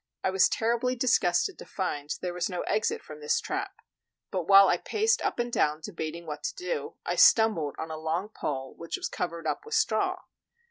[0.23, 3.71] I was terribly disgusted to find there was no exit from this trap;
[4.31, 7.97] but while I paced up and down debating what to do, I stumbled on a
[7.97, 10.21] long pole which was covered up with straw.